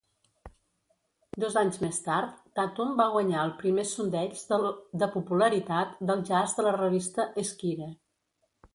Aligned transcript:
Dos 1.43 1.57
anys 1.61 1.77
més 1.83 1.99
tard, 2.05 2.39
Tatum 2.61 2.97
va 3.03 3.07
guanyar 3.17 3.45
el 3.49 3.53
primer 3.61 3.87
sondeig 3.91 4.43
de 5.05 5.13
popularitat 5.19 5.97
del 6.11 6.29
jazz 6.33 6.61
de 6.61 6.71
la 6.71 6.77
revista 6.83 7.33
"Esquire". 7.47 7.97